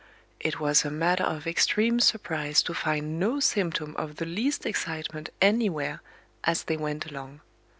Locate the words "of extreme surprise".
1.25-2.63